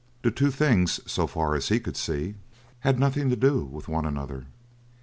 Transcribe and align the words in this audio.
The 0.23 0.31
two 0.31 0.49
things, 0.49 0.99
so 1.05 1.27
far 1.27 1.53
as 1.53 1.69
he 1.69 1.79
could 1.79 1.95
see, 1.95 2.33
had 2.79 2.97
nothing 2.99 3.29
to 3.29 3.35
do 3.35 3.63
with 3.63 3.87
one 3.87 4.05
another. 4.07 4.47